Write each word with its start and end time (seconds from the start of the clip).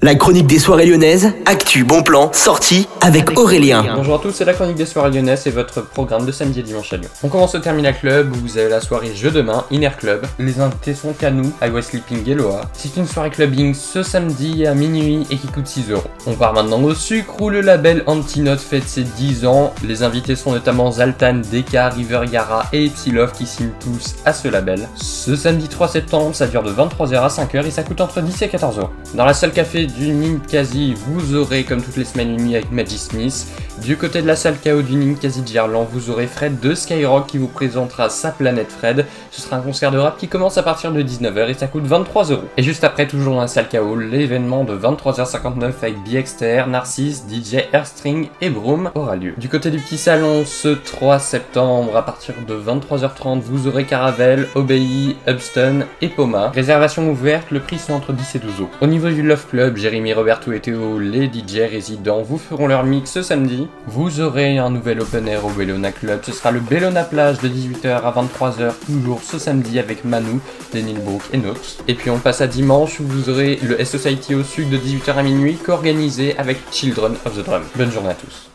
La 0.00 0.14
chronique 0.14 0.46
des 0.46 0.60
soirées 0.60 0.86
lyonnaises, 0.86 1.32
actu, 1.44 1.82
bon 1.82 2.04
plan, 2.04 2.30
sortie 2.32 2.86
avec 3.00 3.36
Aurélien. 3.36 3.84
Bonjour 3.96 4.14
à 4.14 4.18
tous, 4.20 4.30
c'est 4.30 4.44
la 4.44 4.54
chronique 4.54 4.76
des 4.76 4.86
soirées 4.86 5.10
lyonnaises 5.10 5.44
et 5.48 5.50
votre 5.50 5.80
programme 5.84 6.24
de 6.24 6.30
samedi 6.30 6.60
et 6.60 6.62
dimanche 6.62 6.92
à 6.92 6.98
Lyon. 6.98 7.08
On 7.24 7.28
commence 7.28 7.56
au 7.56 7.58
Terminal 7.58 7.98
Club 7.98 8.30
où 8.30 8.36
vous 8.36 8.58
avez 8.58 8.68
la 8.68 8.80
soirée 8.80 9.12
jeu 9.12 9.32
de 9.32 9.42
main, 9.42 9.64
Inner 9.72 9.90
Club. 9.98 10.24
Les 10.38 10.60
invités 10.60 10.94
sont 10.94 11.12
Canou, 11.14 11.52
I 11.60 11.82
Sleeping 11.82 12.28
et 12.28 12.34
Loa. 12.34 12.60
C'est 12.74 12.96
une 12.96 13.08
soirée 13.08 13.30
clubbing 13.30 13.74
ce 13.74 14.04
samedi 14.04 14.66
à 14.66 14.74
minuit 14.74 15.26
et 15.32 15.36
qui 15.36 15.48
coûte 15.48 15.66
6 15.66 15.90
euros. 15.90 16.04
On 16.28 16.34
part 16.34 16.52
maintenant 16.52 16.80
au 16.84 16.94
sucre 16.94 17.42
où 17.42 17.50
le 17.50 17.60
label 17.60 18.04
Antinote 18.06 18.60
fête 18.60 18.88
ses 18.88 19.02
10 19.02 19.46
ans. 19.46 19.74
Les 19.82 20.04
invités 20.04 20.36
sont 20.36 20.52
notamment 20.52 20.92
Zaltan, 20.92 21.40
Deka, 21.52 21.88
River 21.88 22.20
Yara 22.30 22.66
et 22.72 22.84
Epsilov 22.84 23.32
qui 23.32 23.46
signent 23.46 23.72
tous 23.80 24.14
à 24.24 24.32
ce 24.32 24.46
label. 24.46 24.88
Ce 24.94 25.34
samedi 25.34 25.66
3 25.66 25.88
septembre, 25.88 26.36
ça 26.36 26.46
dure 26.46 26.62
de 26.62 26.70
23h 26.70 27.16
à 27.16 27.26
5h 27.26 27.66
et 27.66 27.72
ça 27.72 27.82
coûte 27.82 28.00
entre 28.00 28.20
10 28.20 28.42
et 28.42 28.48
14 28.48 28.78
euros. 28.78 28.90
Dans 29.14 29.24
la 29.24 29.34
salle 29.34 29.50
café 29.50 29.87
du 29.88 30.08
Ninkasi, 30.12 30.94
vous 30.94 31.34
aurez 31.34 31.64
comme 31.64 31.82
toutes 31.82 31.96
les 31.96 32.04
semaines 32.04 32.30
une 32.30 32.46
nuit 32.46 32.56
avec 32.56 32.70
Maggie 32.70 32.98
Smith. 32.98 33.46
Du 33.82 33.96
côté 33.96 34.22
de 34.22 34.26
la 34.26 34.34
salle 34.34 34.56
KO 34.62 34.82
du 34.82 34.96
Ninkasi 34.96 35.42
de 35.42 35.48
Gerland, 35.48 35.86
vous 35.92 36.10
aurez 36.10 36.26
Fred 36.26 36.58
de 36.58 36.74
Skyrock 36.74 37.28
qui 37.28 37.38
vous 37.38 37.46
présentera 37.46 38.10
sa 38.10 38.32
planète 38.32 38.72
Fred. 38.72 39.06
Ce 39.30 39.40
sera 39.40 39.56
un 39.56 39.60
concert 39.60 39.92
de 39.92 39.98
rap 39.98 40.18
qui 40.18 40.26
commence 40.26 40.58
à 40.58 40.64
partir 40.64 40.92
de 40.92 41.00
19h 41.00 41.48
et 41.48 41.54
ça 41.54 41.68
coûte 41.68 41.84
23 41.84 42.24
euros. 42.32 42.42
Et 42.56 42.62
juste 42.62 42.82
après, 42.82 43.06
toujours 43.06 43.34
dans 43.34 43.40
la 43.40 43.46
salle 43.46 43.68
KO, 43.68 43.96
l'événement 43.96 44.64
de 44.64 44.76
23h59 44.76 45.72
avec 45.80 45.96
BXTR, 46.04 46.66
Narcisse, 46.66 47.24
DJ 47.30 47.64
Airstring 47.72 48.28
et 48.40 48.50
Broom 48.50 48.90
aura 48.94 49.14
lieu. 49.16 49.34
Du 49.38 49.48
côté 49.48 49.70
du 49.70 49.78
petit 49.78 49.98
salon, 49.98 50.44
ce 50.44 50.68
3 50.68 51.20
septembre, 51.20 51.96
à 51.96 52.04
partir 52.04 52.34
de 52.46 52.54
23h30, 52.54 53.40
vous 53.40 53.68
aurez 53.68 53.84
Caravelle, 53.84 54.48
Obey, 54.56 55.16
Upstone 55.28 55.86
et 56.02 56.08
Poma. 56.08 56.50
Réservation 56.50 57.08
ouverte, 57.08 57.50
le 57.52 57.60
prix 57.60 57.78
sont 57.78 57.92
entre 57.92 58.12
10 58.12 58.34
et 58.34 58.38
12 58.40 58.60
euros. 58.60 58.70
Au 58.80 58.86
niveau 58.86 59.08
du 59.08 59.22
Love 59.22 59.46
Club, 59.48 59.77
Jérémy, 59.78 60.12
Roberto 60.12 60.52
et 60.52 60.58
Théo, 60.58 60.98
les 60.98 61.26
DJ 61.26 61.70
résidents, 61.70 62.22
vous 62.22 62.36
feront 62.36 62.66
leur 62.66 62.82
mix 62.84 63.12
ce 63.12 63.22
samedi. 63.22 63.68
Vous 63.86 64.20
aurez 64.20 64.58
un 64.58 64.70
nouvel 64.70 65.00
open 65.00 65.28
air 65.28 65.46
au 65.46 65.50
Bellona 65.50 65.92
Club. 65.92 66.20
Ce 66.24 66.32
sera 66.32 66.50
le 66.50 66.58
Bellona 66.58 67.04
Plage 67.04 67.38
de 67.38 67.48
18h 67.48 68.02
à 68.02 68.10
23h, 68.10 68.72
toujours 68.86 69.22
ce 69.22 69.38
samedi 69.38 69.78
avec 69.78 70.04
Manu, 70.04 70.40
Denil 70.74 70.98
Brook 70.98 71.22
et 71.32 71.38
Nox. 71.38 71.78
Et 71.86 71.94
puis 71.94 72.10
on 72.10 72.18
passe 72.18 72.40
à 72.40 72.48
dimanche 72.48 72.98
où 72.98 73.04
vous 73.04 73.30
aurez 73.30 73.60
le 73.62 73.80
S 73.80 73.90
Society 73.90 74.34
au 74.34 74.42
sud 74.42 74.68
de 74.68 74.78
18h 74.78 75.14
à 75.14 75.22
minuit, 75.22 75.54
co-organisé 75.54 76.36
avec 76.38 76.58
Children 76.72 77.14
of 77.24 77.36
the 77.36 77.44
Drum. 77.44 77.62
Bonne 77.76 77.92
journée 77.92 78.10
à 78.10 78.14
tous. 78.14 78.50